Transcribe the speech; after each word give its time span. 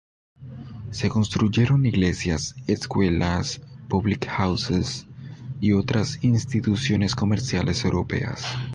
Se 0.89 1.09
construyeron 1.09 1.85
iglesias, 1.85 2.55
escuelas, 2.65 3.61
"public 3.87 4.27
houses", 4.29 5.05
y 5.59 5.73
otras 5.73 6.23
instituciones 6.23 7.13
comerciales 7.13 7.85
europeas. 7.85 8.43